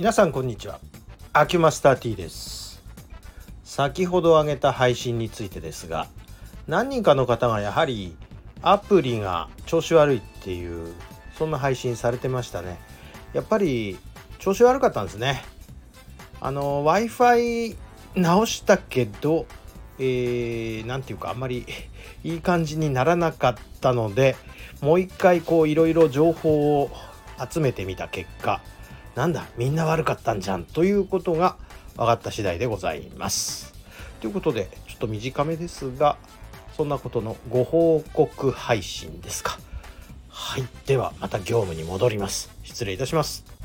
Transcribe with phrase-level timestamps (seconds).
[0.00, 0.80] 皆さんこんにちは。
[1.34, 2.82] アキュマスター T です。
[3.64, 6.06] 先ほど挙げた配信についてですが
[6.66, 8.16] 何人かの方がやはり
[8.62, 10.94] アプリが調子悪いっていう
[11.36, 12.78] そんな配信されてましたね。
[13.34, 13.98] やっぱり
[14.38, 15.42] 調子悪かったんですね。
[16.40, 17.76] あの w i f i
[18.14, 19.44] 直したけど
[19.98, 21.66] えー、て言うかあんまり
[22.24, 24.34] いい感じにならなかったので
[24.80, 26.90] もう一回こういろいろ情報を
[27.52, 28.62] 集めてみた結果
[29.14, 31.56] なんだみんな悪かったんじゃんということが
[31.96, 33.74] 分かった次第でございます。
[34.20, 36.16] ということでちょっと短めですが
[36.76, 39.58] そんなことのご報告配信ですか。
[40.28, 42.50] はいではまた業務に戻ります。
[42.62, 43.59] 失礼いたします。